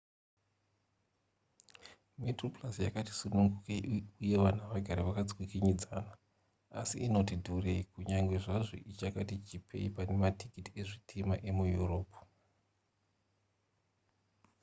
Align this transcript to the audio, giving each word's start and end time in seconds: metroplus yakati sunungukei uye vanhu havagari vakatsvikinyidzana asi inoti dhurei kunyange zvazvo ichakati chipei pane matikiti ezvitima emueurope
metroplus 2.21 2.75
yakati 2.87 3.11
sunungukei 3.19 3.95
uye 4.21 4.35
vanhu 4.43 4.61
havagari 4.65 5.01
vakatsvikinyidzana 5.07 6.11
asi 6.79 6.95
inoti 7.07 7.35
dhurei 7.43 7.81
kunyange 7.93 8.35
zvazvo 8.45 8.75
ichakati 8.91 9.33
chipei 9.47 9.87
pane 9.95 10.13
matikiti 10.23 10.69
ezvitima 10.81 11.35
emueurope 11.49 12.19